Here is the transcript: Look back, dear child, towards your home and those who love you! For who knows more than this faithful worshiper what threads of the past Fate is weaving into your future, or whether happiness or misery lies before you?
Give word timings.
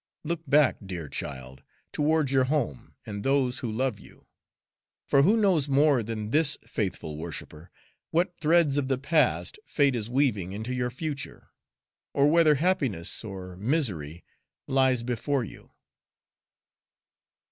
Look 0.23 0.41
back, 0.47 0.77
dear 0.83 1.07
child, 1.07 1.61
towards 1.91 2.31
your 2.31 2.45
home 2.45 2.95
and 3.05 3.23
those 3.23 3.59
who 3.59 3.71
love 3.71 3.99
you! 3.99 4.25
For 5.07 5.21
who 5.21 5.37
knows 5.37 5.69
more 5.69 6.01
than 6.01 6.31
this 6.31 6.57
faithful 6.65 7.17
worshiper 7.17 7.69
what 8.09 8.33
threads 8.41 8.77
of 8.77 8.87
the 8.87 8.97
past 8.97 9.59
Fate 9.63 9.95
is 9.95 10.09
weaving 10.09 10.53
into 10.53 10.73
your 10.73 10.89
future, 10.89 11.49
or 12.15 12.25
whether 12.31 12.55
happiness 12.55 13.23
or 13.23 13.55
misery 13.57 14.25
lies 14.67 15.03
before 15.03 15.43
you? 15.43 15.69